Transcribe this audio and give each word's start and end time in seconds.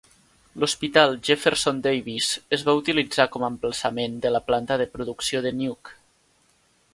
L'hospital 0.61 1.11
Jefferson 1.27 1.81
Davis 1.87 2.29
es 2.57 2.63
va 2.69 2.75
utilitzar 2.79 3.27
com 3.35 3.45
a 3.45 3.51
emplaçament 3.55 4.17
de 4.25 4.33
la 4.37 4.43
planta 4.49 4.79
de 4.85 4.89
producció 4.97 5.45
de 5.49 5.53
Nuke. 5.61 5.97